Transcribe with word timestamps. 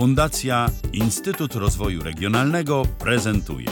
Fundacja 0.00 0.70
Instytut 0.92 1.54
Rozwoju 1.54 2.02
Regionalnego 2.02 2.82
prezentuje 2.98 3.68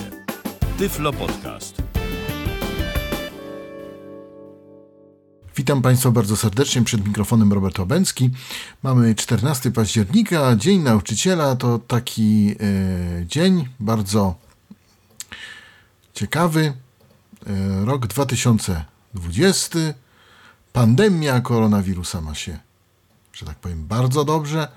Tyflo 0.79 1.13
Podcast. 1.13 1.83
Witam 5.57 5.83
Państwa 5.83 6.11
bardzo 6.11 6.37
serdecznie 6.37 6.85
przed 6.85 7.07
mikrofonem 7.07 7.53
Robert 7.53 7.79
Łabęcki. 7.79 8.31
Mamy 8.83 9.15
14 9.15 9.71
października, 9.71 10.57
Dzień 10.57 10.83
Nauczyciela. 10.83 11.57
To 11.57 11.79
taki 11.79 12.55
e, 12.61 13.27
dzień 13.27 13.69
bardzo 13.81 14.35
ciekawy. 16.15 16.73
E, 17.47 17.85
rok 17.85 18.07
2020. 18.07 19.79
Pandemia 20.73 21.41
koronawirusa 21.41 22.21
ma 22.21 22.35
się, 22.35 22.59
że 23.33 23.47
tak 23.47 23.57
powiem, 23.57 23.87
bardzo 23.87 24.25
dobrze. 24.25 24.69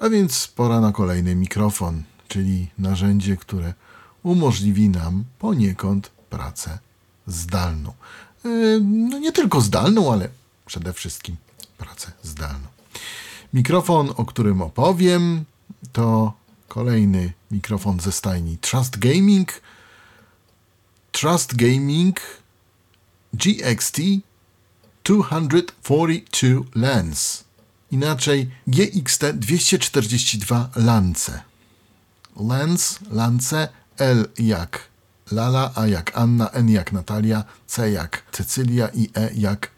A 0.00 0.08
więc 0.08 0.48
pora 0.48 0.80
na 0.80 0.92
kolejny 0.92 1.34
mikrofon, 1.34 2.02
czyli 2.28 2.68
narzędzie, 2.78 3.36
które 3.36 3.74
umożliwi 4.22 4.88
nam 4.88 5.24
poniekąd 5.38 6.10
pracę 6.30 6.78
zdalną. 7.26 7.92
E, 8.44 8.48
No 8.80 9.18
nie 9.18 9.32
tylko 9.32 9.60
zdalną, 9.60 10.12
ale 10.12 10.28
przede 10.66 10.92
wszystkim 10.92 11.36
pracę 11.78 12.12
zdalną. 12.22 12.68
Mikrofon, 13.54 14.12
o 14.16 14.24
którym 14.24 14.62
opowiem, 14.62 15.44
to 15.92 16.32
kolejny 16.68 17.32
mikrofon 17.50 18.00
ze 18.00 18.12
stajni 18.12 18.58
Trust 18.58 18.98
Gaming. 18.98 19.60
Trust 21.12 21.54
Gaming 21.54 22.20
GXT 23.32 24.00
242 25.04 26.64
Lens. 26.74 27.45
Inaczej 27.96 28.50
GXT 28.66 29.24
242 29.34 30.70
Lance. 30.76 31.42
Lens, 32.36 32.98
Lance, 33.10 33.68
L 33.98 34.28
jak 34.38 34.88
Lala, 35.32 35.72
A 35.74 35.86
jak 35.86 36.18
Anna, 36.18 36.50
N 36.50 36.68
jak 36.68 36.92
Natalia, 36.92 37.44
C 37.66 37.90
jak 37.90 38.22
Cecylia 38.32 38.88
i 38.94 39.10
E 39.14 39.30
jak 39.34 39.70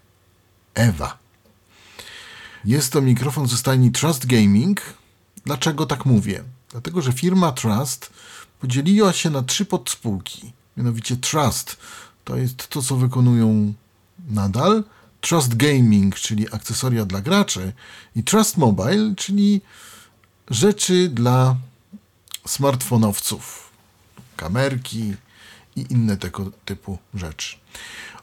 Ewa. 0.75 1.19
Jest 2.65 2.93
to 2.93 3.01
mikrofon 3.01 3.49
ze 3.49 3.57
stajni 3.57 3.93
Trust 3.93 4.27
Gaming. 4.27 4.81
Dlaczego 5.47 5.87
tak 5.87 6.07
mówię? 6.07 6.45
Dlatego, 6.71 7.03
że 7.03 7.13
firma 7.13 7.53
Trust 7.53 8.11
podzieliła 8.61 9.13
się 9.13 9.31
na 9.31 9.43
trzy 9.43 9.65
podspółki. 9.65 10.53
Mianowicie 10.77 11.17
Trust 11.17 11.77
to 12.25 12.37
jest 12.37 12.69
to, 12.69 12.83
co 12.83 12.97
wykonują 12.97 13.73
nadal. 14.31 14.85
Trust 15.29 15.57
Gaming, 15.57 16.15
czyli 16.15 16.47
akcesoria 16.53 17.05
dla 17.05 17.21
graczy. 17.21 17.73
I 18.17 18.25
Trust 18.25 18.57
Mobile, 18.57 19.15
czyli 19.17 19.61
rzeczy 20.51 21.09
dla 21.09 21.57
smartfonowców. 22.47 23.71
Kamerki 24.37 25.15
i 25.77 25.87
inne 25.91 26.17
tego 26.17 26.51
typu 26.65 26.99
rzeczy. 27.15 27.57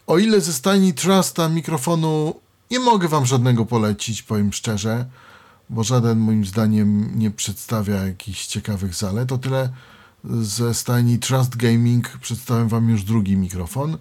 O 0.08 0.18
ile 0.18 0.42
ze 0.42 0.54
stajni 0.54 0.94
Trusta 0.94 1.50
mikrofonu 1.50 2.40
nie 2.72 2.80
mogę 2.80 3.08
wam 3.08 3.26
żadnego 3.26 3.66
polecić, 3.66 4.24
powiem 4.24 4.54
szczerze, 4.54 5.06
bo 5.70 5.84
żaden 5.84 6.20
moim 6.20 6.46
zdaniem 6.46 7.20
nie 7.20 7.32
przedstawia 7.32 7.96
jakichś 8.06 8.48
ciekawych 8.48 8.96
zalet, 8.96 9.32
o 9.32 9.38
tyle 9.38 9.70
ze 10.42 10.74
stajni 10.74 11.20
Trust 11.20 11.56
Gaming 11.56 12.18
przedstawiam 12.22 12.68
wam 12.68 12.90
już 12.90 13.04
drugi 13.04 13.38
mikrofon. 13.38 13.98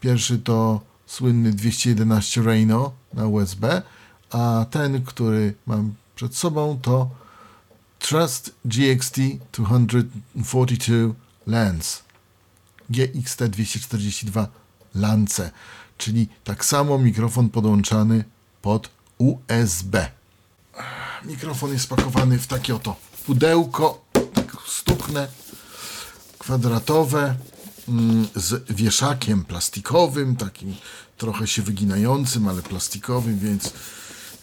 Pierwszy 0.00 0.38
to 0.38 0.80
słynny 1.06 1.52
211 1.52 2.42
Reno 2.42 2.92
na 3.14 3.26
USB, 3.26 3.82
a 4.30 4.66
ten, 4.70 5.04
który 5.04 5.54
mam 5.66 5.94
przed 6.14 6.36
sobą 6.36 6.78
to 6.82 7.10
Trust 7.98 8.54
GXT 8.64 9.16
242 9.52 11.14
Lens. 11.46 12.02
GXT 12.90 13.44
242 13.44 14.48
Lance, 14.94 15.50
czyli 15.98 16.28
tak 16.44 16.64
samo 16.64 16.98
mikrofon 16.98 17.48
podłączany 17.48 18.24
pod 18.62 18.90
USB. 19.18 20.10
Mikrofon 21.24 21.72
jest 21.72 21.88
pakowany 21.88 22.38
w 22.38 22.46
takie 22.46 22.74
oto 22.74 22.96
pudełko, 23.26 24.04
tak 24.34 24.56
stuknę, 24.66 25.28
kwadratowe, 26.38 27.34
z 28.34 28.72
wieszakiem 28.72 29.44
plastikowym, 29.44 30.36
takim 30.36 30.74
trochę 31.18 31.46
się 31.46 31.62
wyginającym, 31.62 32.48
ale 32.48 32.62
plastikowym, 32.62 33.38
więc 33.38 33.72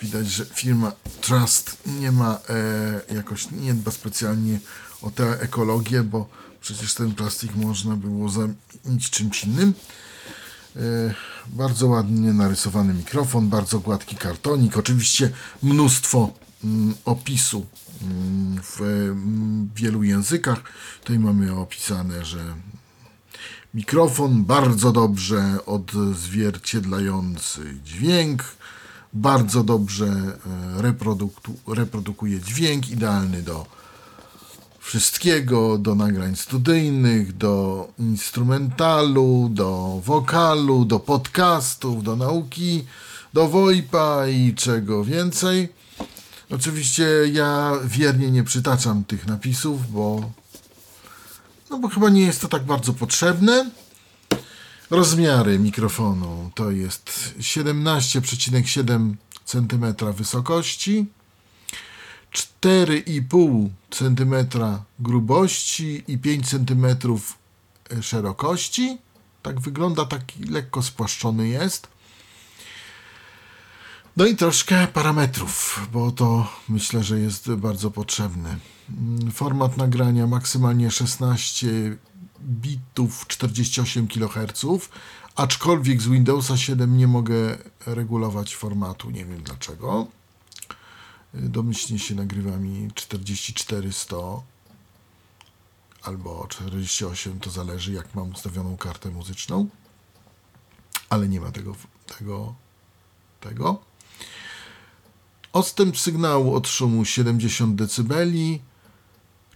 widać, 0.01 0.27
że 0.27 0.45
firma 0.45 0.91
Trust 1.21 1.77
nie 1.85 2.11
ma 2.11 2.39
e, 3.09 3.13
jakoś, 3.15 3.51
nie 3.51 3.73
dba 3.73 3.91
specjalnie 3.91 4.59
o 5.01 5.11
tę 5.11 5.41
ekologię, 5.41 6.03
bo 6.03 6.29
przecież 6.61 6.93
ten 6.93 7.15
plastik 7.15 7.55
można 7.55 7.95
było 7.95 8.29
zamienić 8.29 9.09
czymś 9.09 9.43
innym. 9.43 9.73
E, 10.75 10.79
bardzo 11.47 11.87
ładnie 11.87 12.33
narysowany 12.33 12.93
mikrofon, 12.93 13.49
bardzo 13.49 13.79
gładki 13.79 14.15
kartonik, 14.15 14.77
oczywiście 14.77 15.31
mnóstwo 15.63 16.33
mm, 16.63 16.95
opisu 17.05 17.65
mm, 18.01 18.61
w 18.63 18.81
mm, 18.81 19.69
wielu 19.75 20.03
językach. 20.03 20.59
Tutaj 21.01 21.19
mamy 21.19 21.55
opisane, 21.55 22.25
że 22.25 22.55
mikrofon 23.73 24.43
bardzo 24.43 24.91
dobrze 24.91 25.57
odzwierciedlający 25.65 27.61
dźwięk, 27.85 28.43
bardzo 29.13 29.63
dobrze 29.63 30.05
e, 30.05 30.81
reproduku, 30.81 31.53
reprodukuje 31.67 32.39
dźwięk, 32.39 32.89
idealny 32.89 33.41
do 33.41 33.65
wszystkiego, 34.79 35.77
do 35.77 35.95
nagrań 35.95 36.35
studyjnych, 36.35 37.37
do 37.37 37.87
instrumentalu, 37.99 39.49
do 39.51 40.01
wokalu, 40.05 40.85
do 40.85 40.99
podcastów, 40.99 42.03
do 42.03 42.15
nauki, 42.15 42.83
do 43.33 43.47
VoIPa 43.47 44.27
i 44.27 44.53
czego 44.55 45.03
więcej. 45.03 45.69
Oczywiście 46.51 47.05
ja 47.31 47.73
wiernie 47.85 48.31
nie 48.31 48.43
przytaczam 48.43 49.03
tych 49.03 49.27
napisów, 49.27 49.91
bo 49.91 50.31
no 51.73 51.79
bo 51.79 51.89
chyba 51.89 52.09
nie 52.09 52.21
jest 52.21 52.41
to 52.41 52.47
tak 52.47 52.63
bardzo 52.63 52.93
potrzebne. 52.93 53.71
Rozmiary 54.89 55.59
mikrofonu 55.59 56.51
to 56.55 56.71
jest 56.71 57.33
17,7 57.39 59.13
cm 59.45 60.13
wysokości, 60.13 61.05
4,5 62.61 63.69
cm 63.89 64.35
grubości 64.99 66.03
i 66.07 66.17
5 66.17 66.49
cm 66.49 66.85
szerokości. 68.01 68.97
Tak 69.41 69.59
wygląda, 69.59 70.05
taki 70.05 70.43
lekko 70.43 70.83
spłaszczony 70.83 71.47
jest. 71.47 71.87
No 74.17 74.25
i 74.25 74.35
troszkę 74.35 74.87
parametrów, 74.87 75.87
bo 75.91 76.11
to 76.11 76.47
myślę, 76.69 77.03
że 77.03 77.19
jest 77.19 77.53
bardzo 77.53 77.91
potrzebny. 77.91 78.59
Format 79.33 79.77
nagrania 79.77 80.27
maksymalnie 80.27 80.91
16 80.91 81.97
bitów 82.41 83.27
48 83.27 84.07
kHz, 84.07 84.65
aczkolwiek 85.35 86.01
z 86.01 86.07
Windowsa 86.07 86.57
7 86.57 86.97
nie 86.97 87.07
mogę 87.07 87.57
regulować 87.85 88.55
formatu, 88.55 89.09
nie 89.09 89.25
wiem 89.25 89.43
dlaczego. 89.43 90.07
Domyślnie 91.33 91.99
się 91.99 92.15
nagrywa 92.15 92.57
mi 92.57 92.91
4400 92.95 94.15
albo 96.03 96.47
48, 96.49 97.39
to 97.39 97.49
zależy 97.49 97.93
jak 97.93 98.15
mam 98.15 98.31
ustawioną 98.31 98.77
kartę 98.77 99.09
muzyczną, 99.09 99.69
ale 101.09 101.27
nie 101.27 101.41
ma 101.41 101.51
tego, 101.51 101.75
tego, 102.17 102.55
tego. 103.39 103.92
Odstęp 105.53 105.99
sygnału 105.99 106.55
od 106.55 106.67
szumu 106.67 107.05
70 107.05 107.75
dB, 107.75 108.15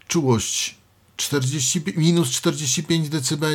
czułość 0.07 0.77
40, 1.17 1.83
minus 1.95 2.29
45 2.29 3.09
dB, 3.09 3.47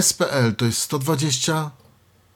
SPL 0.00 0.54
to 0.56 0.64
jest 0.64 0.78
120 0.78 1.70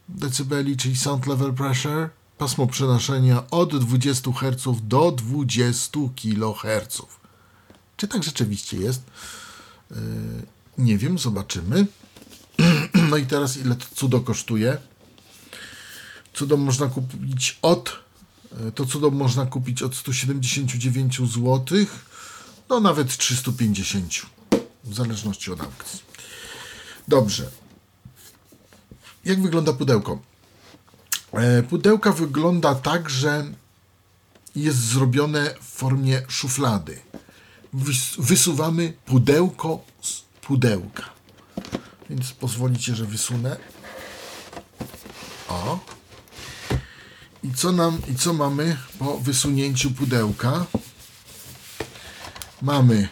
dB, 0.09 0.77
czyli 0.79 0.97
Sound 0.97 1.27
Level 1.27 1.55
Pressure, 1.55 2.11
pasmo 2.39 2.67
przenoszenia 2.67 3.51
od 3.51 3.77
20 3.77 4.33
Hz 4.33 4.79
do 4.83 5.13
20 5.13 6.01
kHz. 6.17 7.03
Czy 7.97 8.09
tak 8.09 8.23
rzeczywiście 8.25 8.77
jest? 8.77 9.03
Yy, 9.91 9.97
nie 10.79 10.99
wiem, 10.99 11.19
zobaczymy. 11.19 11.87
No 13.11 13.17
i 13.17 13.27
teraz 13.27 13.57
ile 13.57 13.75
to 13.75 13.87
cudo 13.95 14.21
kosztuje? 14.21 14.79
Cudo 16.39 16.57
można 16.57 16.87
kupić 16.89 17.59
od 17.63 17.93
to 18.75 18.87
cudo 18.87 19.11
można 19.11 19.47
kupić 19.47 19.83
od 19.83 19.97
179 19.97 21.17
zł 21.19 21.65
do 22.69 22.81
nawet 22.81 23.17
350 23.17 24.13
w 24.85 24.95
zależności 24.95 25.53
od 25.53 25.61
aukcji. 25.61 26.01
Dobrze. 27.09 27.51
Jak 29.25 29.43
wygląda 29.43 29.73
pudełko? 29.73 30.19
E, 31.33 31.63
Pudełka 31.63 32.13
wygląda 32.13 32.75
tak, 32.75 33.11
że 33.11 33.45
jest 34.57 34.79
zrobione 34.79 35.55
w 35.61 35.65
formie 35.65 36.23
szuflady. 36.29 37.01
Wys- 37.75 38.17
Wysuwamy 38.23 38.93
pudełko 39.07 39.85
z 40.03 40.21
pudełka. 40.21 41.05
Więc 42.11 42.33
pozwolicie, 42.33 42.95
że 42.95 43.05
wysunę. 43.07 43.57
O. 45.49 45.98
I 47.49 47.55
co 47.55 47.73
nam, 47.73 47.99
i 48.13 48.15
co 48.15 48.33
mamy 48.33 48.77
po 48.99 49.19
wysunięciu 49.19 49.91
pudełka? 49.91 50.67
Mamy 52.63 53.09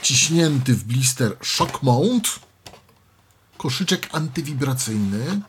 wciśnięty 0.00 0.74
w 0.74 0.84
blister 0.84 1.36
shock 1.42 1.82
mount, 1.82 2.40
koszyczek 3.56 4.08
antywibracyjny. 4.12 5.40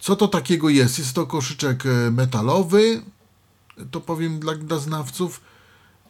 Co 0.00 0.16
to 0.16 0.28
takiego 0.28 0.68
jest? 0.68 0.98
Jest 0.98 1.12
to 1.12 1.26
koszyczek 1.26 1.86
e, 1.86 2.10
metalowy, 2.10 3.02
to 3.90 4.00
powiem 4.00 4.40
dla, 4.40 4.54
dla 4.54 4.78
znawców. 4.78 5.40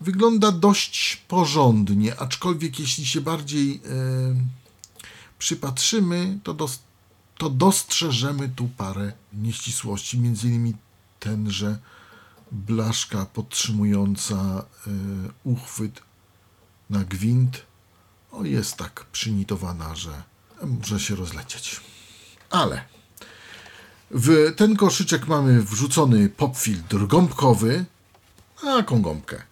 Wygląda 0.00 0.52
dość 0.52 1.16
porządnie, 1.28 2.20
aczkolwiek 2.20 2.80
jeśli 2.80 3.06
się 3.06 3.20
bardziej 3.20 3.74
e, 3.74 3.80
przypatrzymy, 5.38 6.38
to, 6.42 6.54
dos, 6.54 6.78
to 7.38 7.50
dostrzeżemy 7.50 8.48
tu 8.48 8.68
parę 8.76 9.12
nieścisłości. 9.32 10.18
Między 10.18 10.48
innymi 10.48 10.74
ten, 11.20 11.50
że 11.50 11.78
blaszka 12.52 13.26
podtrzymująca 13.26 14.34
e, 14.36 14.90
uchwyt 15.44 16.02
na 16.90 17.04
gwint 17.04 17.62
o, 18.32 18.44
jest 18.44 18.76
tak 18.76 19.04
przynitowana, 19.12 19.94
że 19.94 20.22
może 20.62 21.00
się 21.00 21.14
rozlecieć. 21.14 21.80
Ale 22.50 22.84
w 24.10 24.54
ten 24.56 24.76
koszyczek 24.76 25.26
mamy 25.26 25.62
wrzucony 25.62 26.28
popfiltr 26.28 27.06
gąbkowy. 27.06 27.84
A, 28.62 28.66
jaką 28.66 29.02
gąbkę? 29.02 29.42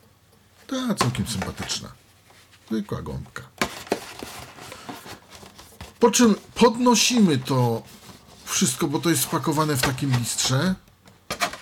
Ta 0.67 0.95
całkiem 0.95 1.27
sympatyczna. 1.27 1.93
Zwykła 2.71 3.03
gąbka. 3.03 3.43
Po 6.05 6.11
czym 6.11 6.35
podnosimy 6.55 7.39
to 7.39 7.83
wszystko, 8.45 8.89
bo 8.89 8.99
to 8.99 9.11
jest 9.11 9.23
spakowane 9.23 9.77
w 9.77 9.83
takim 9.83 10.19
listrze. 10.19 10.75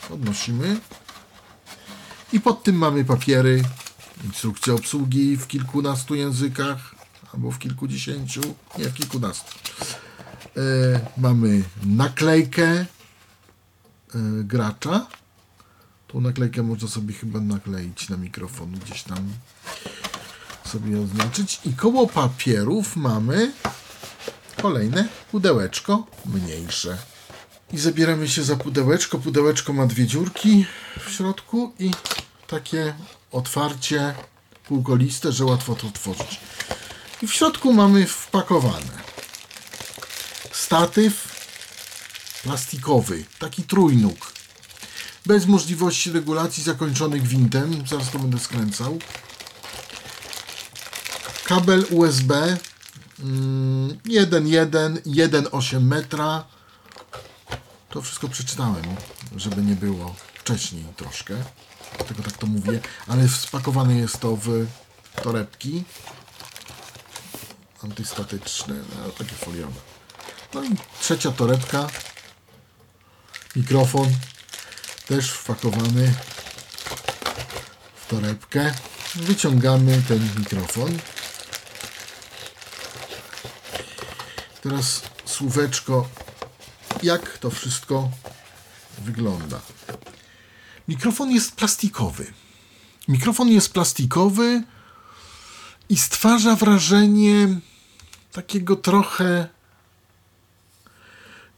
Podnosimy. 0.08 0.80
I 2.32 2.40
pod 2.40 2.62
tym 2.62 2.76
mamy 2.76 3.04
papiery, 3.04 3.62
instrukcja 4.24 4.74
obsługi 4.74 5.36
w 5.36 5.46
kilkunastu 5.46 6.14
językach, 6.14 6.94
albo 7.34 7.50
w 7.50 7.58
kilkudziesięciu, 7.58 8.40
nie 8.78 8.84
w 8.84 8.94
kilkunastu. 8.94 9.58
E, 10.56 10.60
mamy 11.16 11.62
naklejkę 11.82 12.64
e, 12.64 12.86
gracza. 14.44 15.06
Tą 16.08 16.20
naklejkę 16.20 16.62
można 16.62 16.88
sobie 16.88 17.14
chyba 17.14 17.40
nakleić 17.40 18.08
na 18.08 18.16
mikrofon, 18.16 18.72
gdzieś 18.72 19.02
tam 19.02 19.32
sobie 20.64 21.00
oznaczyć. 21.00 21.60
I 21.64 21.72
koło 21.72 22.06
papierów 22.06 22.96
mamy 22.96 23.52
kolejne 24.62 25.08
pudełeczko 25.30 26.06
mniejsze. 26.26 26.98
I 27.72 27.78
zabieramy 27.78 28.28
się 28.28 28.42
za 28.42 28.56
pudełeczko. 28.56 29.18
Pudełeczko 29.18 29.72
ma 29.72 29.86
dwie 29.86 30.06
dziurki 30.06 30.66
w 31.06 31.10
środku 31.10 31.72
i 31.78 31.90
takie 32.46 32.94
otwarcie 33.32 34.14
półkoliste, 34.66 35.32
że 35.32 35.44
łatwo 35.44 35.74
to 35.74 35.86
otworzyć. 35.86 36.40
I 37.22 37.26
w 37.26 37.32
środku 37.32 37.72
mamy 37.72 38.06
wpakowane 38.06 39.02
statyw 40.52 41.42
plastikowy, 42.42 43.24
taki 43.38 43.62
trójnóg, 43.62 44.32
bez 45.26 45.46
możliwości 45.46 46.12
regulacji 46.12 46.62
zakończony 46.62 47.20
gwintem, 47.20 47.86
zaraz 47.86 48.10
to 48.10 48.18
będę 48.18 48.38
skręcał. 48.38 48.98
Kabel 51.44 51.86
USB 51.90 52.58
1,1, 53.22 55.02
1,8 55.06 55.80
metra. 55.80 56.44
To 57.90 58.02
wszystko 58.02 58.28
przeczytałem, 58.28 58.84
żeby 59.36 59.62
nie 59.62 59.74
było 59.74 60.14
wcześniej 60.34 60.84
troszkę. 60.96 61.34
Dlatego 61.96 62.22
tak 62.22 62.36
to 62.38 62.46
mówię, 62.46 62.80
ale 63.08 63.28
spakowane 63.28 63.94
jest 63.94 64.20
to 64.20 64.36
w 64.36 64.66
torebki 65.22 65.84
antystatyczne, 67.84 68.74
no, 68.74 69.12
takie 69.12 69.34
foliowe. 69.34 69.80
No 70.54 70.64
i 70.64 70.70
trzecia 71.00 71.30
torebka, 71.30 71.86
mikrofon, 73.56 74.08
też 75.08 75.30
wpakowany 75.30 76.14
w 77.94 78.06
torebkę. 78.06 78.74
Wyciągamy 79.14 80.02
ten 80.08 80.28
mikrofon. 80.38 80.98
Teraz 84.62 85.02
słóweczko, 85.24 86.08
jak 87.02 87.38
to 87.38 87.50
wszystko 87.50 88.10
wygląda. 88.98 89.60
Mikrofon 90.88 91.30
jest 91.30 91.56
plastikowy. 91.56 92.32
Mikrofon 93.08 93.48
jest 93.48 93.72
plastikowy 93.72 94.62
i 95.88 95.96
stwarza 95.96 96.56
wrażenie 96.56 97.60
takiego 98.32 98.76
trochę 98.76 99.48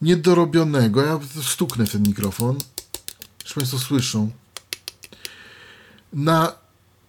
niedorobionego. 0.03 1.03
Ja 1.03 1.21
stuknę 1.43 1.87
w 1.87 1.93
ten 1.93 2.03
mikrofon. 2.03 2.59
Czy 3.45 3.55
Państwo 3.55 3.79
słyszą? 3.79 4.31
Na 6.13 6.53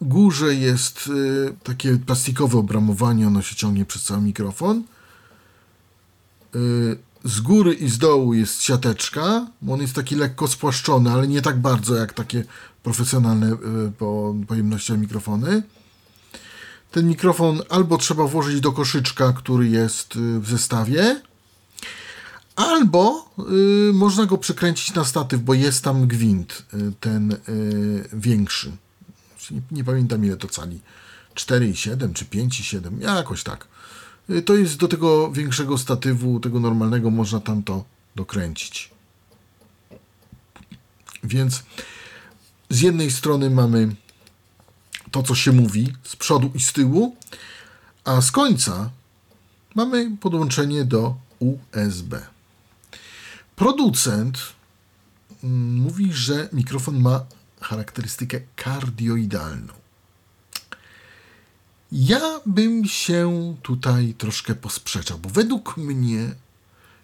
górze 0.02 0.56
jest 0.56 1.08
y, 1.08 1.56
takie 1.64 1.98
plastikowe 1.98 2.58
obramowanie, 2.58 3.28
ono 3.28 3.42
się 3.42 3.56
ciągnie 3.56 3.86
przez 3.86 4.04
cały 4.04 4.22
mikrofon. 4.22 4.84
Y, 6.56 6.98
z 7.24 7.42
góry 7.42 7.74
i 7.74 7.90
z 7.90 7.98
dołu 7.98 8.34
jest 8.34 8.62
siateczka, 8.62 9.48
on 9.70 9.82
jest 9.82 9.94
taki 9.94 10.16
lekko 10.16 10.48
spłaszczony, 10.48 11.12
ale 11.12 11.28
nie 11.28 11.42
tak 11.42 11.60
bardzo 11.60 11.96
jak 11.96 12.14
takie 12.14 12.44
profesjonalne 12.84 13.54
y, 13.54 13.92
po 13.98 14.36
mikrofony. 14.98 15.64
Ten 16.92 17.08
mikrofon 17.08 17.62
albo 17.70 17.98
trzeba 17.98 18.28
włożyć 18.28 18.62
do 18.62 18.72
koszyczka, 18.72 19.34
który 19.34 19.68
jest 19.68 20.16
y, 20.16 20.40
w 20.40 20.50
zestawie, 20.50 21.22
albo 22.56 23.30
y, 23.90 23.94
można 23.94 24.26
go 24.26 24.38
przykręcić 24.38 24.94
na 24.94 25.06
statyw, 25.06 25.42
bo 25.42 25.54
jest 25.54 25.84
tam 25.84 26.08
gwint, 26.08 26.66
ten 27.00 27.32
y, 27.32 28.10
większy. 28.14 28.72
Nie, 29.52 29.62
nie 29.72 29.84
pamiętam 29.84 30.26
ile 30.26 30.38
to 30.38 30.48
cali. 30.48 30.80
4,7 31.36 32.14
czy 32.14 32.26
5,7, 32.26 33.02
jakoś 33.02 33.44
tak. 33.44 33.68
Y, 34.30 34.42
To 34.42 34.56
jest 34.56 34.78
do 34.78 34.88
tego 34.88 35.32
większego 35.32 35.78
statywu, 35.78 36.40
tego 36.40 36.60
normalnego, 36.60 37.12
można 37.12 37.40
tam 37.40 37.64
to 37.64 37.84
dokręcić. 38.16 38.92
Więc 41.24 41.64
z 42.70 42.82
jednej 42.82 43.12
strony 43.12 43.50
mamy 43.50 43.96
to, 45.12 45.24
co 45.24 45.36
się 45.36 45.52
mówi 45.52 45.94
z 46.04 46.16
przodu 46.16 46.52
i 46.56 46.60
z 46.60 46.74
tyłu, 46.74 47.16
a 48.04 48.22
z 48.22 48.32
końca 48.32 48.90
mamy 49.76 50.18
podłączenie 50.18 50.86
do 50.86 51.16
USB. 51.40 52.22
Producent 53.56 54.38
mm, 55.44 55.76
mówi, 55.76 56.14
że 56.14 56.50
mikrofon 56.54 57.00
ma 57.02 57.26
charakterystykę 57.62 58.42
kardioidalną. 58.56 59.74
Ja 61.92 62.42
bym 62.46 62.86
się 62.86 63.56
tutaj 63.62 64.14
troszkę 64.18 64.56
posprzeczał, 64.56 65.18
bo 65.20 65.30
według 65.30 65.78
mnie 65.78 66.36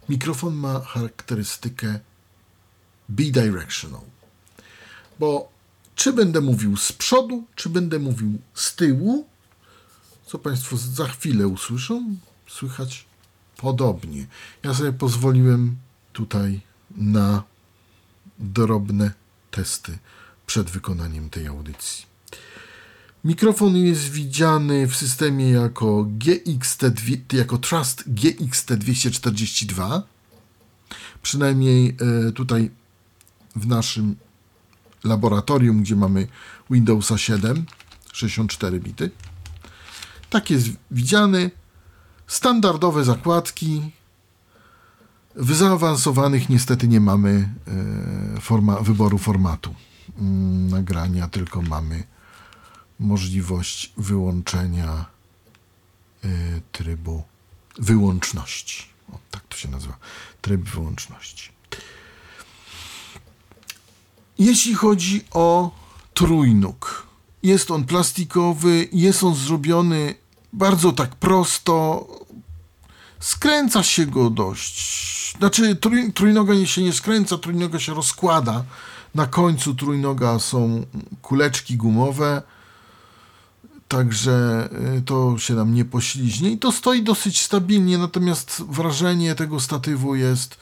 mikrofon 0.10 0.56
ma 0.56 0.80
charakterystykę 0.80 2.00
bidirectional. 3.10 4.02
Bo 5.20 5.52
czy 5.96 6.14
będę 6.14 6.42
mówił 6.42 6.78
z 6.78 6.92
przodu, 6.92 7.44
czy 7.56 7.70
będę 7.70 8.00
mówił 8.00 8.40
z 8.54 8.76
tyłu, 8.76 9.28
co 10.26 10.40
Państwo 10.40 10.78
za 10.78 11.08
chwilę 11.08 11.48
usłyszą, 11.48 12.16
słychać 12.48 13.06
podobnie. 13.58 14.28
Ja 14.64 14.74
sobie 14.74 14.94
pozwoliłem 14.94 15.78
tutaj 16.14 16.62
na 16.92 17.44
drobne 18.40 19.12
testy 19.52 19.98
przed 20.46 20.70
wykonaniem 20.70 21.30
tej 21.30 21.48
audycji. 21.48 22.11
Mikrofon 23.24 23.78
jest 23.78 24.10
widziany 24.10 24.88
w 24.88 24.96
systemie 24.96 25.50
jako 25.50 26.08
GXT, 26.10 26.84
jako 27.34 27.58
Trust 27.58 28.04
GXT242. 28.10 30.01
Przynajmniej 31.22 31.98
e, 32.28 32.32
tutaj 32.32 32.72
w 33.56 33.68
naszym 33.68 34.16
laboratorium, 35.04 35.82
gdzie 35.82 35.96
mamy 35.96 36.28
Windowsa 36.70 37.18
7, 37.18 37.66
64 38.12 38.80
bity. 38.80 39.12
Tak 40.30 40.50
jest 40.50 40.68
widziany. 40.92 41.51
Standardowe 42.28 43.04
zakładki. 43.04 43.92
W 45.36 45.54
zaawansowanych 45.54 46.50
niestety 46.50 46.88
nie 46.88 47.00
mamy 47.00 47.50
e, 48.38 48.42
forma, 48.42 48.80
wyboru 48.80 49.18
formatu 49.18 49.75
mm, 50.20 50.68
nagrania, 50.68 51.28
tylko 51.28 51.62
mamy 51.62 52.04
możliwość 53.01 53.93
wyłączenia 53.98 55.05
y, 56.25 56.62
trybu 56.72 57.24
wyłączności. 57.77 58.84
O, 59.13 59.20
tak 59.31 59.43
to 59.50 59.58
się 59.58 59.70
nazywa. 59.70 59.98
Tryb 60.41 60.62
wyłączności. 60.62 61.50
Jeśli 64.39 64.74
chodzi 64.74 65.25
o 65.31 65.72
trójnóg, 66.13 67.08
jest 67.43 67.72
on 67.72 67.86
plastikowy, 67.86 68.88
jest 68.91 69.24
on 69.24 69.36
zrobiony 69.36 70.15
bardzo 70.53 70.91
tak 70.91 71.15
prosto. 71.15 72.08
Skręca 73.20 73.84
się 73.84 74.05
go 74.05 74.29
dość. 74.29 75.38
Znaczy, 75.38 75.75
trój, 75.75 76.13
trójnoga 76.13 76.65
się 76.65 76.81
nie 76.81 76.93
skręca, 76.93 77.38
trójnoga 77.38 77.79
się 77.79 77.93
rozkłada. 77.93 78.63
Na 79.15 79.27
końcu 79.27 79.75
trójnoga 79.75 80.39
są 80.39 80.86
kuleczki 81.22 81.77
gumowe, 81.77 82.41
także 83.92 84.70
y, 84.98 85.02
to 85.02 85.38
się 85.38 85.54
nam 85.54 85.74
nie 85.74 85.86
pośliźnie 85.86 86.52
i 86.52 86.58
to 86.58 86.72
stoi 86.72 87.04
dosyć 87.04 87.42
stabilnie, 87.42 87.98
natomiast 87.98 88.64
wrażenie 88.70 89.36
tego 89.36 89.60
statywu 89.60 90.16
jest 90.16 90.58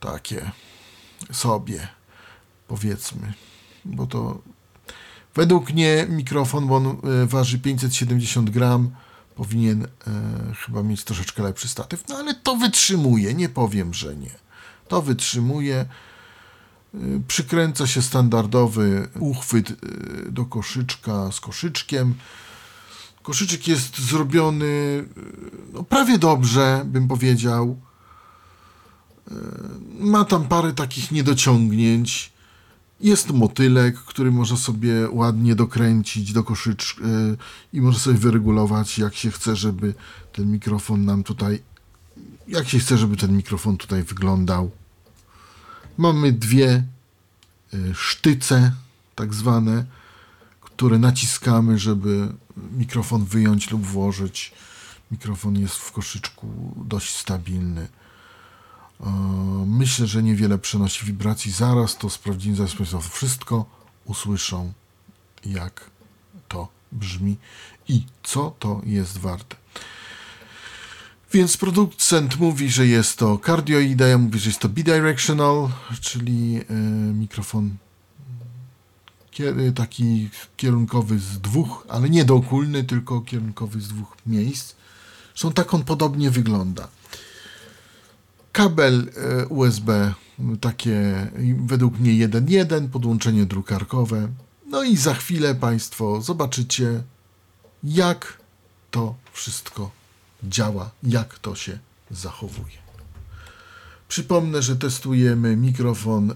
takie 0.00 0.50
sobie, 1.32 1.88
powiedzmy, 2.68 3.32
bo 3.84 4.06
to 4.06 4.38
według 5.34 5.72
mnie 5.72 6.06
mikrofon, 6.08 6.66
bo 6.66 6.76
on 6.76 6.86
y, 6.86 7.26
waży 7.26 7.58
570 7.58 8.50
gram, 8.50 8.90
powinien 9.34 9.84
e, 9.84 9.88
chyba 10.54 10.82
mieć 10.82 11.04
troszeczkę 11.04 11.42
lepszy 11.42 11.68
statyw, 11.68 12.08
no 12.08 12.16
ale 12.16 12.34
to 12.34 12.56
wytrzymuje, 12.56 13.34
nie 13.34 13.48
powiem, 13.48 13.94
że 13.94 14.16
nie. 14.16 14.34
To 14.88 15.02
wytrzymuje. 15.02 15.86
Przykręca 17.28 17.86
się 17.86 18.02
standardowy 18.02 19.08
uchwyt 19.18 19.70
y, 19.70 19.76
do 20.32 20.44
koszyczka 20.44 21.32
z 21.32 21.40
koszyczkiem. 21.40 22.14
Koszyczek 23.22 23.68
jest 23.68 23.98
zrobiony 23.98 24.64
y, 24.66 25.08
no, 25.72 25.82
prawie 25.82 26.18
dobrze, 26.18 26.82
bym 26.86 27.08
powiedział. 27.08 27.76
Ma 30.00 30.24
tam 30.24 30.48
parę 30.48 30.72
takich 30.72 31.12
niedociągnięć. 31.12 32.32
Jest 33.00 33.30
motylek, 33.30 33.98
który 33.98 34.30
można 34.30 34.56
sobie 34.56 35.08
ładnie 35.10 35.54
dokręcić 35.54 36.32
do 36.32 36.44
koszyczka 36.44 37.04
i 37.72 37.80
można 37.80 38.00
sobie 38.00 38.18
wyregulować, 38.18 38.98
jak 38.98 39.14
się 39.14 39.30
chce, 39.30 39.56
żeby 39.56 39.94
ten 40.32 40.52
mikrofon 40.52 41.04
nam 41.04 41.22
tutaj, 41.22 41.62
jak 42.48 42.68
się 42.68 42.78
chce, 42.78 42.98
żeby 42.98 43.16
ten 43.16 43.36
mikrofon 43.36 43.76
tutaj 43.76 44.02
wyglądał. 44.02 44.70
Mamy 45.98 46.32
dwie 46.32 46.84
y, 47.74 47.94
sztyce, 47.94 48.72
tak 49.14 49.34
zwane, 49.34 49.84
które 50.60 50.98
naciskamy, 50.98 51.78
żeby 51.78 52.32
mikrofon 52.72 53.24
wyjąć 53.24 53.70
lub 53.70 53.82
włożyć. 53.82 54.52
Mikrofon 55.10 55.58
jest 55.58 55.74
w 55.76 55.92
koszyczku 55.92 56.74
dość 56.76 57.16
stabilny. 57.16 57.88
Myślę, 59.66 60.06
że 60.06 60.22
niewiele 60.22 60.58
przenosi 60.58 61.06
wibracji. 61.06 61.52
Zaraz 61.52 61.96
to 61.96 62.10
sprawdzimy, 62.10 62.56
zaraz 62.56 62.74
Państwo 62.74 63.00
wszystko 63.00 63.66
usłyszą, 64.04 64.72
jak 65.44 65.90
to 66.48 66.68
brzmi 66.92 67.36
i 67.88 68.06
co 68.22 68.54
to 68.58 68.80
jest 68.84 69.18
warte. 69.18 69.56
Więc 71.32 71.56
producent 71.56 72.40
mówi, 72.40 72.70
że 72.70 72.86
jest 72.86 73.18
to 73.18 73.38
cardioida, 73.38 74.06
ja 74.06 74.18
mówię, 74.18 74.38
że 74.38 74.50
jest 74.50 74.60
to 74.60 74.68
bidirectional, 74.68 75.68
czyli 76.00 76.60
y, 76.60 76.74
mikrofon 77.14 77.76
taki 79.74 80.30
kierunkowy 80.56 81.18
z 81.18 81.40
dwóch, 81.40 81.86
ale 81.88 82.10
nie 82.10 82.24
dokulny, 82.24 82.84
tylko 82.84 83.20
kierunkowy 83.20 83.80
z 83.80 83.88
dwóch 83.88 84.16
miejsc. 84.26 84.74
Zresztą 85.28 85.52
tak 85.52 85.74
on 85.74 85.84
podobnie 85.84 86.30
wygląda. 86.30 86.88
Kabel 88.52 89.10
y, 89.42 89.46
USB 89.46 90.14
takie 90.60 91.26
według 91.66 91.98
mnie 91.98 92.28
1.1, 92.28 92.88
podłączenie 92.88 93.46
drukarkowe. 93.46 94.28
No 94.66 94.84
i 94.84 94.96
za 94.96 95.14
chwilę 95.14 95.54
Państwo 95.54 96.20
zobaczycie, 96.20 97.02
jak 97.84 98.38
to 98.90 99.14
wszystko 99.32 99.97
działa, 100.42 100.90
jak 101.02 101.38
to 101.38 101.54
się 101.54 101.78
zachowuje. 102.10 102.78
Przypomnę, 104.08 104.62
że 104.62 104.76
testujemy 104.76 105.56
mikrofon 105.56 106.34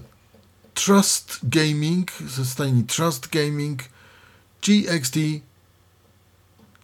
Trust 0.73 1.39
Gaming 1.43 2.11
ze 2.27 2.45
stajni 2.45 2.83
Trust 2.83 3.27
Gaming 3.27 3.83
GXD 4.61 5.17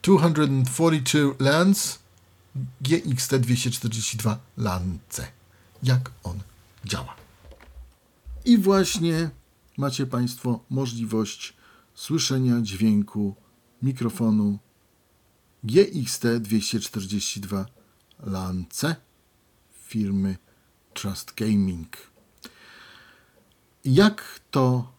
242 0.04 1.36
Lens 1.40 2.00
GXT 2.82 3.36
242 3.36 4.40
Lance. 4.58 5.28
Jak 5.84 6.12
on 6.24 6.40
działa. 6.86 7.16
I 8.46 8.58
właśnie 8.58 9.30
macie 9.78 10.06
Państwo 10.06 10.60
możliwość 10.70 11.54
słyszenia 11.96 12.62
dźwięku 12.62 13.36
mikrofonu 13.82 14.60
GXT 15.64 16.24
242 16.40 17.66
Lance 18.20 18.96
firmy 19.88 20.38
Trust 20.94 21.34
Gaming. 21.36 21.98
Jak 23.86 24.40
to 24.52 24.92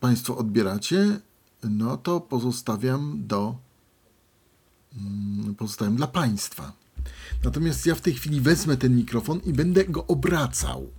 Państwo 0.00 0.36
odbieracie? 0.36 1.20
No 1.62 1.96
to 1.96 2.20
pozostawiam 2.20 3.26
do 3.26 3.56
mm, 4.96 5.54
pozostawiam 5.54 5.96
dla 5.96 6.06
Państwa. 6.06 6.72
Natomiast 7.44 7.86
ja 7.86 7.94
w 7.94 8.00
tej 8.00 8.14
chwili 8.14 8.40
wezmę 8.40 8.76
ten 8.76 8.96
mikrofon 8.96 9.40
i 9.44 9.52
będę 9.52 9.84
go 9.84 10.06
obracał. 10.06 10.90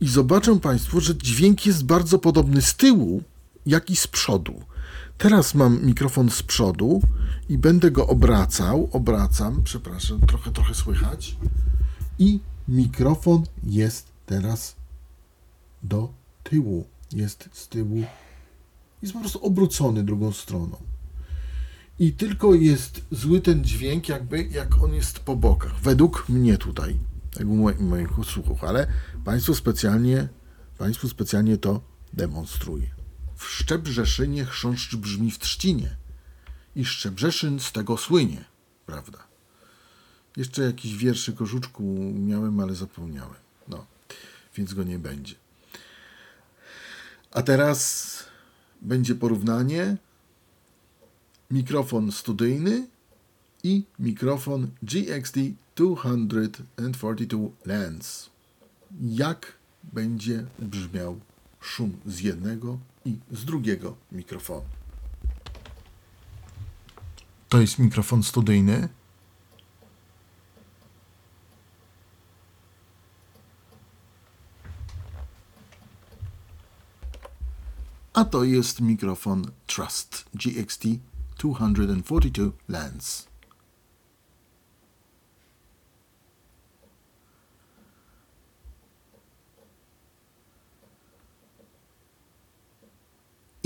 I 0.00 0.08
zobaczą 0.08 0.60
Państwo, 0.60 1.00
że 1.00 1.16
dźwięk 1.16 1.66
jest 1.66 1.84
bardzo 1.84 2.18
podobny 2.18 2.62
z 2.62 2.74
tyłu, 2.74 3.22
jak 3.66 3.90
i 3.90 3.96
z 3.96 4.06
przodu. 4.06 4.62
Teraz 5.18 5.54
mam 5.54 5.84
mikrofon 5.86 6.30
z 6.30 6.42
przodu 6.42 7.02
i 7.48 7.58
będę 7.58 7.90
go 7.90 8.06
obracał. 8.06 8.88
Obracam, 8.92 9.62
przepraszam, 9.64 10.20
trochę, 10.20 10.50
trochę 10.50 10.74
słychać. 10.74 11.36
I 12.18 12.40
mikrofon 12.68 13.42
jest 13.64 14.06
teraz 14.26 14.76
do 15.82 16.12
tyłu. 16.42 16.84
Jest 17.12 17.48
z 17.52 17.68
tyłu. 17.68 18.04
Jest 19.02 19.14
po 19.14 19.20
prostu 19.20 19.44
obrócony 19.44 20.04
drugą 20.04 20.32
stroną. 20.32 20.76
I 21.98 22.12
tylko 22.12 22.54
jest 22.54 23.02
zły 23.10 23.40
ten 23.40 23.64
dźwięk, 23.64 24.08
jakby 24.08 24.42
jak 24.42 24.82
on 24.82 24.94
jest 24.94 25.18
po 25.18 25.36
bokach. 25.36 25.80
Według 25.80 26.28
mnie 26.28 26.58
tutaj, 26.58 26.98
u 27.44 27.82
moich 27.84 28.08
słuchów, 28.24 28.64
ale 28.64 28.86
Państwu 29.24 29.54
specjalnie, 29.54 30.28
Państwu 30.78 31.08
specjalnie 31.08 31.58
to 31.58 31.80
demonstruję. 32.12 32.99
W 33.40 33.48
Szczebrzeszynie 33.48 34.44
chrząszcz 34.44 34.96
brzmi 34.96 35.30
w 35.30 35.38
trzcinie 35.38 35.96
i 36.76 36.84
Szczebrzeszyn 36.84 37.60
z 37.60 37.72
tego 37.72 37.96
słynie, 37.96 38.44
prawda? 38.86 39.18
Jeszcze 40.36 40.62
jakiś 40.62 40.96
wierszy 40.96 41.32
Korzuczku 41.32 41.82
miałem, 42.14 42.60
ale 42.60 42.74
zapomniałem. 42.74 43.40
No, 43.68 43.86
więc 44.56 44.74
go 44.74 44.82
nie 44.82 44.98
będzie. 44.98 45.34
A 47.30 47.42
teraz 47.42 48.24
będzie 48.82 49.14
porównanie 49.14 49.96
mikrofon 51.50 52.12
studyjny 52.12 52.88
i 53.62 53.84
mikrofon 53.98 54.70
GXD 54.82 55.40
242 55.76 57.48
Lens. 57.66 58.30
Jak 59.00 59.52
będzie 59.82 60.46
brzmiał 60.58 61.20
szum 61.60 62.00
z 62.06 62.20
jednego 62.20 62.78
i 63.04 63.18
z 63.30 63.44
drugiego 63.44 63.96
mikrofonu. 64.12 64.64
To 67.48 67.60
jest 67.60 67.78
mikrofon 67.78 68.22
studyjny. 68.22 68.88
A 78.12 78.24
to 78.24 78.44
jest 78.44 78.80
mikrofon 78.80 79.50
Trust 79.66 80.24
GXT 80.34 80.84
242 81.38 82.50
Lens. 82.68 83.29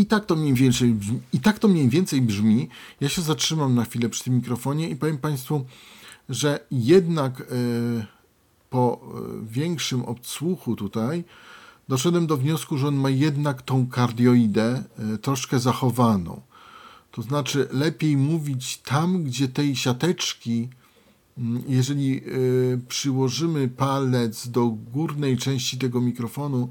I 0.05 0.07
tak, 0.07 0.27
to 0.27 0.37
mniej 0.37 0.55
więcej 0.55 0.95
brzmi, 0.95 1.21
I 1.33 1.41
tak 1.41 1.59
to 1.59 1.69
mniej 1.69 1.89
więcej 1.89 2.23
brzmi. 2.23 2.69
Ja 3.01 3.09
się 3.09 3.23
zatrzymam 3.23 3.75
na 3.75 3.85
chwilę 3.85 4.09
przy 4.09 4.25
tym 4.25 4.35
mikrofonie 4.35 4.89
i 4.89 4.97
powiem 4.97 5.19
Państwu, 5.19 5.65
że 6.29 6.67
jednak 6.71 7.41
y, 7.41 7.45
po 8.71 9.01
y, 9.43 9.47
większym 9.47 10.05
odsłuchu 10.05 10.77
tutaj 10.77 11.25
doszedłem 11.89 12.27
do 12.27 12.37
wniosku, 12.37 12.79
że 12.79 12.89
on 12.89 12.97
ma 12.97 13.11
jednak 13.11 13.63
tą 13.63 13.87
kardioidę 13.87 14.83
e, 15.15 15.19
troszkę 15.19 15.59
zachowaną. 15.59 16.41
To 17.11 17.23
znaczy, 17.23 17.69
lepiej 17.73 18.17
mówić 18.17 18.79
tam, 18.79 19.25
gdzie 19.25 19.49
tej 19.49 19.77
siateczki, 19.77 20.69
mm, 21.39 21.63
jeżeli 21.69 22.23
przyłożymy 22.89 23.69
palec 23.69 24.49
do 24.49 24.67
górnej 24.67 25.37
części 25.37 25.79
tego 25.79 26.01
mikrofonu, 26.01 26.69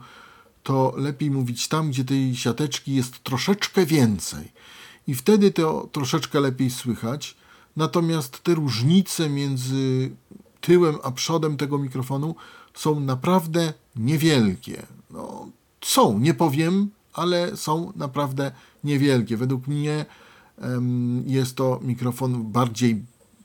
to 0.63 0.93
lepiej 0.97 1.31
mówić 1.31 1.67
tam, 1.67 1.89
gdzie 1.89 2.05
tej 2.05 2.35
siateczki 2.35 2.95
jest 2.95 3.23
troszeczkę 3.23 3.85
więcej. 3.85 4.51
I 5.07 5.15
wtedy 5.15 5.51
to 5.51 5.89
troszeczkę 5.91 6.39
lepiej 6.39 6.69
słychać. 6.69 7.35
Natomiast 7.75 8.43
te 8.43 8.55
różnice 8.55 9.29
między 9.29 10.11
tyłem 10.61 10.95
a 11.03 11.11
przodem 11.11 11.57
tego 11.57 11.77
mikrofonu 11.77 12.35
są 12.73 12.99
naprawdę 12.99 13.73
niewielkie. 13.95 14.83
No, 15.09 15.47
są, 15.81 16.19
nie 16.19 16.33
powiem, 16.33 16.89
ale 17.13 17.57
są 17.57 17.93
naprawdę 17.95 18.51
niewielkie. 18.83 19.37
Według 19.37 19.67
mnie 19.67 20.05
jest 21.25 21.55
to 21.55 21.79
mikrofon 21.83 22.51
bardziej 22.51 23.03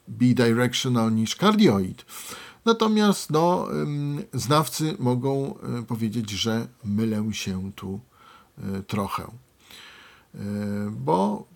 bidirectional 0.08 1.14
niż 1.14 1.36
cardioid. 1.36 2.04
Natomiast 2.68 3.30
no, 3.30 3.68
znawcy 4.32 4.96
mogą 4.98 5.58
e, 5.58 5.82
powiedzieć, 5.82 6.30
że 6.30 6.68
mylę 6.84 7.28
się 7.32 7.72
tu 7.72 8.00
e, 8.58 8.82
trochę, 8.82 9.22
e, 9.22 10.38
bo 10.90 11.46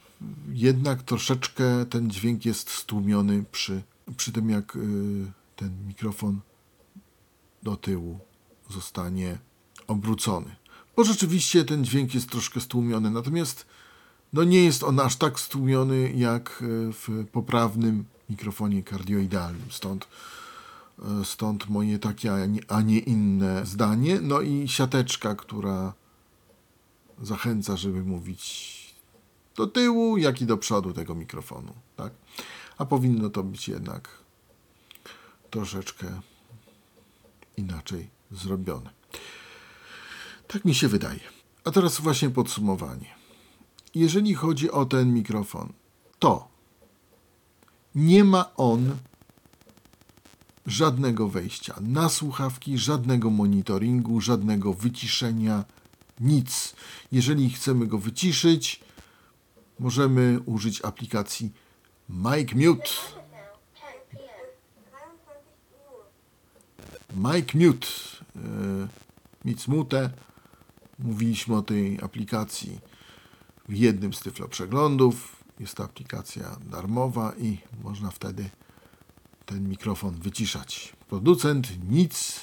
jednak 0.52 1.02
troszeczkę 1.02 1.86
ten 1.86 2.10
dźwięk 2.10 2.44
jest 2.44 2.70
stłumiony 2.70 3.44
przy, 3.52 3.82
przy 4.16 4.32
tym, 4.32 4.50
jak 4.50 4.78
ten 5.56 5.86
mikrofon 5.88 6.40
do 7.62 7.76
tyłu 7.76 8.18
zostanie 8.70 9.38
obrócony. 9.86 10.56
Bo 10.96 11.04
rzeczywiście 11.04 11.64
ten 11.64 11.84
dźwięk 11.84 12.14
jest 12.14 12.30
troszkę 12.30 12.60
stłumiony, 12.60 13.10
natomiast 13.10 13.66
no 14.32 14.44
nie 14.44 14.64
jest 14.64 14.82
on 14.82 15.00
aż 15.00 15.16
tak 15.16 15.40
stłumiony 15.40 16.12
jak 16.12 16.64
w 16.92 17.26
poprawnym 17.32 18.04
mikrofonie 18.30 18.82
kardioidalnym. 18.82 19.70
Stąd, 19.70 20.06
stąd 21.24 21.68
moje 21.68 21.98
takie, 21.98 22.32
a 22.68 22.80
nie 22.80 22.98
inne 22.98 23.66
zdanie. 23.66 24.20
No 24.20 24.40
i 24.40 24.68
siateczka, 24.68 25.34
która 25.34 25.92
zachęca, 27.22 27.76
żeby 27.76 28.02
mówić 28.02 28.72
do 29.56 29.66
tyłu, 29.66 30.16
jak 30.16 30.42
i 30.42 30.46
do 30.46 30.56
przodu 30.56 30.92
tego 30.92 31.14
mikrofonu. 31.14 31.72
Tak? 31.96 32.12
A 32.78 32.84
powinno 32.84 33.30
to 33.30 33.42
być 33.42 33.68
jednak 33.68 34.08
troszeczkę 35.50 36.20
inaczej 37.56 38.08
zrobione. 38.30 38.90
Tak 40.48 40.64
mi 40.64 40.74
się 40.74 40.88
wydaje. 40.88 41.20
A 41.64 41.70
teraz 41.70 42.00
właśnie 42.00 42.30
podsumowanie 42.30 43.22
jeżeli 43.94 44.34
chodzi 44.34 44.70
o 44.70 44.84
ten 44.84 45.14
mikrofon, 45.14 45.72
to 46.18 46.48
nie 47.94 48.24
ma 48.24 48.56
on 48.56 48.96
żadnego 50.66 51.28
wejścia 51.28 51.74
na 51.80 52.08
słuchawki, 52.08 52.78
żadnego 52.78 53.30
monitoringu, 53.30 54.20
żadnego 54.20 54.74
wyciszenia, 54.74 55.64
nic. 56.20 56.74
Jeżeli 57.12 57.50
chcemy 57.50 57.86
go 57.86 57.98
wyciszyć, 57.98 58.80
możemy 59.78 60.40
użyć 60.46 60.82
aplikacji 60.84 61.52
Mic 62.08 62.52
Mute. 62.54 62.90
Mic 67.14 67.54
Mute. 67.54 67.86
Nic 69.44 69.68
mute. 69.68 70.10
Mówiliśmy 70.98 71.56
o 71.56 71.62
tej 71.62 72.00
aplikacji 72.00 72.80
w 73.68 73.76
jednym 73.76 74.14
z 74.14 74.20
tyflo 74.20 74.48
przeglądów. 74.48 75.36
Jest 75.60 75.74
to 75.74 75.84
aplikacja 75.84 76.56
darmowa 76.70 77.32
i 77.38 77.58
można 77.82 78.10
wtedy 78.10 78.50
ten 79.52 79.68
mikrofon 79.68 80.14
wyciszać. 80.14 80.92
Producent 81.08 81.68
nic, 81.90 82.40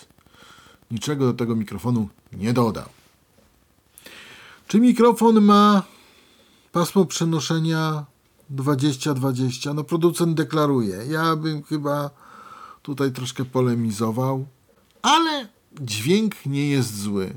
niczego 0.91 1.25
do 1.25 1.33
tego 1.33 1.55
mikrofonu 1.55 2.09
nie 2.33 2.53
dodał. 2.53 2.89
Czy 4.67 4.79
mikrofon 4.79 5.41
ma 5.41 5.83
pasmo 6.71 7.05
przenoszenia 7.05 8.05
20-20? 8.55 9.75
No 9.75 9.83
producent 9.83 10.37
deklaruje. 10.37 11.05
Ja 11.09 11.35
bym 11.35 11.63
chyba 11.63 12.09
tutaj 12.81 13.11
troszkę 13.11 13.45
polemizował, 13.45 14.47
ale 15.01 15.47
dźwięk 15.81 16.45
nie 16.45 16.69
jest 16.69 16.99
zły. 16.99 17.33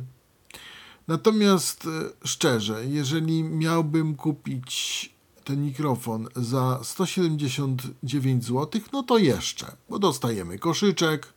Natomiast 1.08 1.86
e, 1.86 2.26
szczerze, 2.26 2.86
jeżeli 2.86 3.42
miałbym 3.44 4.14
kupić 4.14 5.12
ten 5.44 5.64
mikrofon 5.64 6.28
za 6.36 6.80
179 6.82 8.44
zł, 8.44 8.80
no 8.92 9.02
to 9.02 9.18
jeszcze, 9.18 9.76
bo 9.88 9.98
dostajemy 9.98 10.58
koszyczek, 10.58 11.32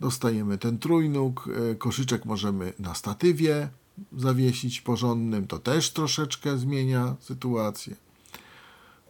dostajemy 0.00 0.58
ten 0.58 0.78
trójnóg, 0.78 1.48
e, 1.70 1.74
koszyczek 1.74 2.24
możemy 2.24 2.72
na 2.78 2.94
statywie 2.94 3.68
zawiesić 4.16 4.80
porządnym, 4.80 5.46
to 5.46 5.58
też 5.58 5.90
troszeczkę 5.90 6.58
zmienia 6.58 7.16
sytuację. 7.20 7.96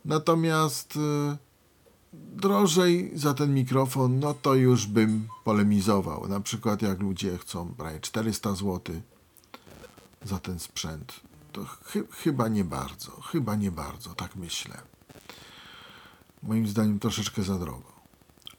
Natomiast 0.04 0.96
e, 0.96 1.36
drożej 2.12 3.10
za 3.14 3.34
ten 3.34 3.54
mikrofon, 3.54 4.18
no 4.18 4.34
to 4.34 4.54
już 4.54 4.86
bym 4.86 5.28
polemizował. 5.44 6.28
Na 6.28 6.40
przykład 6.40 6.82
jak 6.82 7.00
ludzie 7.00 7.38
chcą 7.38 7.64
brać 7.78 8.02
400 8.02 8.54
zł, 8.54 8.80
za 10.24 10.38
ten 10.38 10.58
sprzęt? 10.58 11.29
To 11.60 11.66
chy 11.66 12.06
chyba 12.10 12.48
nie 12.48 12.64
bardzo, 12.64 13.20
chyba 13.20 13.56
nie 13.56 13.70
bardzo, 13.70 14.14
tak 14.14 14.36
myślę. 14.36 14.82
Moim 16.42 16.68
zdaniem 16.68 16.98
troszeczkę 16.98 17.42
za 17.42 17.58
drogo. 17.58 17.92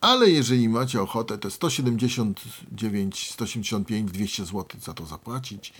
Ale 0.01 0.29
jeżeli 0.29 0.69
macie 0.69 1.01
ochotę 1.01 1.37
te 1.37 1.51
179, 1.51 3.31
185, 3.31 4.11
200 4.11 4.45
zł 4.45 4.65
za 4.81 4.93
to 4.93 5.05
zapłacić, 5.05 5.73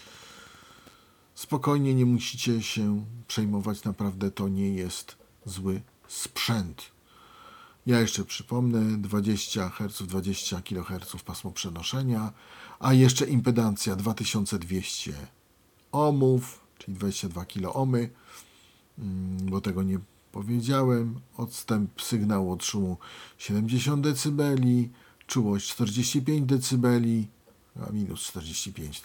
spokojnie 1.36 1.96
nie 1.96 2.06
musicie 2.06 2.62
się 2.62 3.06
przejmować, 3.28 3.84
naprawdę 3.84 4.32
to 4.32 4.48
nie 4.48 4.74
jest 4.74 5.16
zły 5.46 5.82
sprzęt. 6.08 6.92
Ja 7.86 8.00
jeszcze 8.00 8.26
przypomnę 8.26 8.98
20 8.98 9.70
Hz, 9.70 10.04
20 10.08 10.62
kHz 10.62 11.24
pasmo 11.26 11.52
przenoszenia, 11.52 12.34
a 12.80 12.94
jeszcze 12.94 13.26
impedancja 13.26 13.96
2200 13.96 15.14
ohmów, 15.92 16.61
czyli 16.82 16.98
22 16.98 17.46
kiloohmy, 17.46 18.10
mm, 19.00 19.46
bo 19.46 19.62
tego 19.62 19.84
nie 19.84 20.00
powiedziałem. 20.32 21.20
Odstęp 21.38 22.02
sygnału 22.02 22.52
od 22.52 22.64
szumu 22.64 22.98
70 23.38 24.08
dB, 24.08 24.44
czułość 25.28 25.70
45 25.70 26.46
dB, 26.46 26.88
a 27.88 27.92
minus 27.92 28.22
45. 28.22 29.02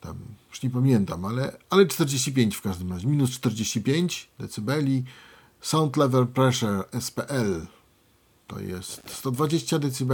Tam 0.00 0.18
już 0.50 0.62
nie 0.62 0.70
pamiętam, 0.70 1.24
ale, 1.24 1.56
ale 1.70 1.86
45 1.86 2.56
w 2.56 2.62
każdym 2.62 2.92
razie. 2.92 3.06
Minus 3.06 3.30
45 3.30 4.28
dB. 4.38 4.72
Sound 5.60 5.96
Level 5.96 6.26
Pressure 6.26 6.84
SPL 7.00 7.66
to 8.46 8.60
jest 8.60 9.02
120 9.06 9.78
dB. 9.78 10.12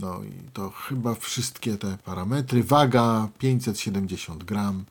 No 0.00 0.22
i 0.24 0.50
to 0.52 0.70
chyba 0.70 1.14
wszystkie 1.14 1.78
te 1.78 1.98
parametry. 2.04 2.64
Waga 2.64 3.28
570 3.38 4.44
gram. 4.44 4.84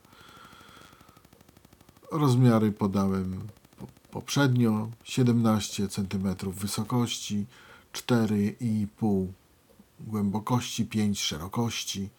Rozmiary 2.11 2.71
podałem 2.71 3.47
poprzednio 4.11 4.89
17 5.03 5.87
cm 5.87 6.51
wysokości, 6.51 7.45
4,5 7.93 9.27
głębokości, 9.99 10.85
5 10.85 11.19
szerokości. 11.19 12.09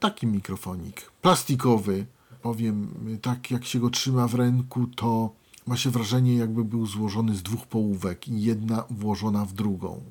Taki 0.00 0.26
mikrofonik 0.26 1.10
plastikowy. 1.22 2.06
Powiem, 2.42 2.94
tak 3.22 3.50
jak 3.50 3.64
się 3.64 3.80
go 3.80 3.90
trzyma 3.90 4.28
w 4.28 4.34
ręku, 4.34 4.86
to 4.86 5.30
ma 5.66 5.76
się 5.76 5.90
wrażenie, 5.90 6.36
jakby 6.36 6.64
był 6.64 6.86
złożony 6.86 7.34
z 7.34 7.42
dwóch 7.42 7.66
połówek 7.66 8.28
i 8.28 8.42
jedna 8.42 8.84
włożona 8.90 9.44
w 9.44 9.52
drugą 9.52 10.02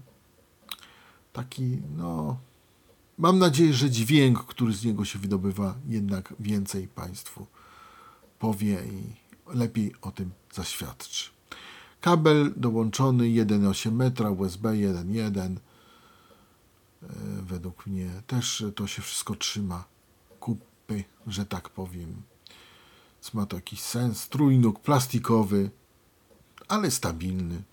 taki, 1.36 1.82
no. 1.98 2.38
Mam 3.18 3.40
nadzieję, 3.40 3.74
że 3.74 3.90
dźwięk, 3.90 4.46
który 4.46 4.74
z 4.74 4.86
niego 4.86 5.06
się 5.06 5.20
wydobywa, 5.20 5.76
jednak 5.88 6.34
więcej 6.40 6.88
Państwu 6.88 7.48
powie 8.40 8.84
i 8.86 9.14
lepiej 9.54 9.94
o 10.02 10.12
tym 10.12 10.32
zaświadczy. 10.54 11.30
Kabel 12.02 12.54
dołączony 12.56 13.24
1,8 13.24 13.92
metra, 13.92 14.30
USB 14.30 14.70
1,1. 14.70 15.40
E, 15.40 15.58
według 17.42 17.88
mnie 17.88 18.10
też 18.28 18.64
to 18.76 18.88
się 18.88 19.02
wszystko 19.02 19.36
trzyma 19.36 19.86
kupy, 20.40 21.04
że 21.28 21.46
tak 21.46 21.70
powiem. 21.70 22.22
Ma 23.34 23.46
to 23.46 23.56
jakiś 23.56 23.82
sens. 23.82 24.30
Trójnóg 24.30 24.80
plastikowy, 24.80 25.70
ale 26.68 26.92
stabilny. 26.92 27.64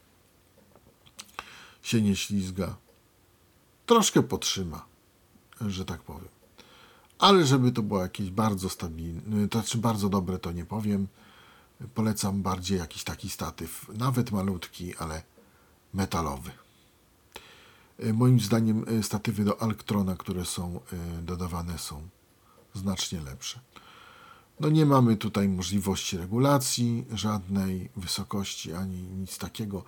Się 1.83 2.03
nie 2.03 2.17
ślizga 2.17 2.77
troszkę 3.87 4.23
potrzyma. 4.23 4.85
że 5.61 5.85
tak 5.85 6.03
powiem. 6.03 6.29
Ale 7.19 7.47
żeby 7.47 7.73
to 7.73 7.83
było 7.83 8.03
jakieś 8.03 8.31
bardzo 8.31 8.69
stabilne, 8.69 9.49
to 9.49 9.59
znaczy 9.59 9.79
bardzo 9.79 10.09
dobre, 10.09 10.39
to 10.39 10.53
nie 10.53 10.65
powiem. 10.65 11.09
Polecam 11.95 12.43
bardziej 12.43 12.79
jakiś 12.79 13.05
taki 13.05 13.31
statyw, 13.31 13.87
nawet 13.99 14.31
malutki, 14.31 14.97
ale 14.97 15.23
metalowy. 15.95 16.51
Moim 18.13 18.41
zdaniem 18.41 18.85
e, 18.89 19.03
statywy 19.03 19.45
do 19.45 19.63
Alktrona, 19.63 20.17
które 20.17 20.45
są 20.45 20.81
e, 20.93 21.23
dodawane, 21.23 21.79
są 21.79 22.09
znacznie 22.75 23.21
lepsze. 23.21 23.61
No 24.61 24.69
nie 24.69 24.87
mamy 24.87 25.17
tutaj 25.17 25.49
możliwości 25.49 26.17
regulacji 26.17 27.05
żadnej 27.13 27.91
wysokości 27.97 28.73
ani 28.73 29.03
nic 29.03 29.39
takiego. 29.39 29.85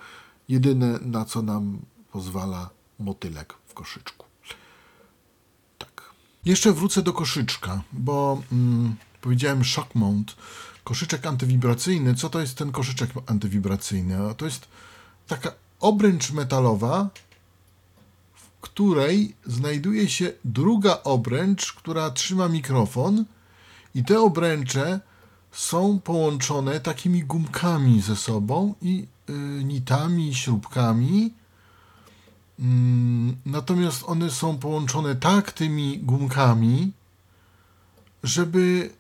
Jedyne 0.49 0.99
na 1.03 1.25
co 1.25 1.43
nam 1.43 1.79
pozwala 2.13 2.71
motylek 2.99 3.55
koszyczku. 3.75 4.27
Tak. 5.79 6.03
Jeszcze 6.45 6.73
wrócę 6.73 7.03
do 7.03 7.13
koszyczka, 7.13 7.83
bo 7.93 8.43
mm, 8.53 8.97
powiedziałem 9.21 9.65
shock 9.65 9.95
mount, 9.95 10.37
koszyczek 10.85 11.27
antywibracyjny. 11.27 12.15
Co 12.15 12.31
to 12.31 12.41
jest 12.41 12.59
ten 12.59 12.73
koszyczek 12.73 13.11
antywibracyjny? 13.27 14.17
To 14.37 14.45
jest 14.45 14.69
taka 15.27 15.53
obręcz 15.81 16.31
metalowa, 16.31 17.09
w 18.35 18.61
której 18.61 19.37
znajduje 19.47 20.09
się 20.09 20.33
druga 20.45 21.03
obręcz, 21.03 21.73
która 21.73 22.11
trzyma 22.11 22.49
mikrofon 22.49 23.25
i 23.95 24.05
te 24.05 24.21
obręcze 24.21 25.01
są 25.53 26.01
połączone 26.01 26.81
takimi 26.81 27.25
gumkami 27.25 28.03
ze 28.03 28.17
sobą 28.17 28.75
i 28.83 29.07
y, 29.31 29.33
nitami, 29.65 30.35
śrubkami. 30.35 31.35
Mm, 32.59 33.37
natomiast 33.47 34.03
one 34.07 34.31
są 34.31 34.59
połączone 34.59 35.17
tak 35.17 35.53
tymi 35.53 35.99
gumkami, 35.99 36.93
żeby 38.23 38.91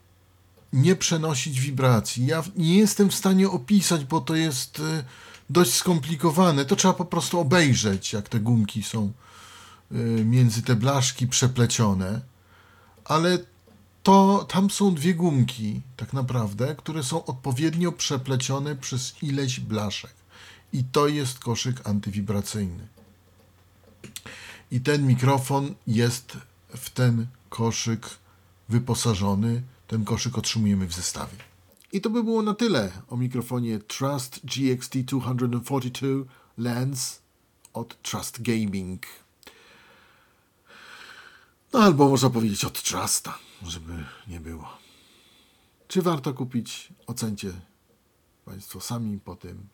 nie 0.73 0.97
przenosić 0.97 1.61
wibracji. 1.61 2.27
Ja 2.27 2.43
nie 2.57 2.79
jestem 2.79 3.11
w 3.11 3.15
stanie 3.15 3.51
opisać, 3.51 4.05
bo 4.05 4.21
to 4.21 4.35
jest 4.35 4.79
y, 4.79 5.05
dość 5.51 5.75
skomplikowane. 5.75 6.65
To 6.65 6.77
trzeba 6.77 6.95
po 6.95 7.05
prostu 7.05 7.41
obejrzeć, 7.41 8.13
jak 8.13 8.29
te 8.29 8.41
gumki 8.41 8.83
są 8.83 9.13
y, 9.93 10.25
między 10.25 10.63
te 10.63 10.77
blaszki 10.77 11.27
przeplecione. 11.27 12.21
Ale 13.05 13.39
to 14.03 14.47
tam 14.49 14.71
są 14.71 14.95
dwie 14.95 15.15
gumki, 15.15 15.81
tak 15.97 16.13
naprawdę, 16.13 16.75
które 16.75 17.03
są 17.03 17.25
odpowiednio 17.25 17.93
przeplecione 17.93 18.77
przez 18.77 19.23
ileś 19.23 19.61
blaszek. 19.61 20.15
I 20.73 20.85
to 20.85 21.09
jest 21.09 21.39
koszyk 21.39 21.89
antywibracyjny. 21.89 22.94
I 24.71 24.81
ten 24.81 25.07
mikrofon 25.07 25.75
jest 25.87 26.39
w 26.69 26.91
ten 26.91 27.27
koszyk 27.49 28.11
wyposażony. 28.69 29.63
Ten 29.87 30.05
koszyk 30.05 30.39
otrzymujemy 30.39 30.87
w 30.87 30.93
zestawie. 30.93 31.37
I 31.93 32.01
to 32.01 32.11
by 32.11 32.25
było 32.25 32.43
na 32.43 32.55
tyle 32.55 32.93
o 33.09 33.17
mikrofonie 33.17 33.79
Trust 33.79 34.41
GXT242 34.47 36.25
Lens 36.59 37.21
od 37.73 38.03
Trust 38.03 38.43
Gaming. 38.43 39.07
No 41.73 41.81
albo 41.81 42.09
można 42.09 42.31
powiedzieć 42.31 42.65
od 42.65 42.83
Trusta, 42.83 43.39
żeby 43.67 44.05
nie 44.29 44.41
było. 44.41 44.69
Czy 45.89 46.03
warto 46.03 46.35
kupić? 46.35 46.89
Ocencie 47.07 47.53
Państwo 48.45 48.81
sami 48.81 49.21
po 49.21 49.37
tym 49.37 49.69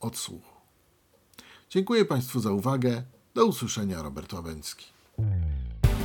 odsłuchu. 0.00 0.52
Dziękuję 1.70 2.04
Państwu 2.04 2.40
za 2.40 2.52
uwagę. 2.52 3.02
Do 3.38 3.46
usłyszenia, 3.46 4.02
Robert 4.02 4.32
Łabęcki. 4.32 4.86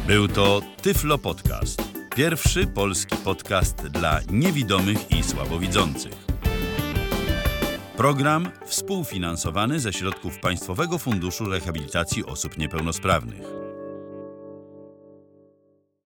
Był 0.08 0.28
to 0.28 0.62
Tyflo 0.82 1.18
Podcast. 1.18 1.82
Pierwszy 2.16 2.68
polski 2.68 3.16
podcast 3.16 3.76
dla 3.76 4.20
niewidomych 4.32 5.12
i 5.12 5.24
słabowidzących. 5.24 6.14
Program 7.98 8.50
współfinansowany 8.66 9.80
ze 9.80 9.94
środków 9.94 10.40
Państwowego 10.40 10.98
Funduszu 10.98 11.46
Rehabilitacji 11.46 12.26
Osób 12.26 12.58
Niepełnosprawnych. 12.58 13.73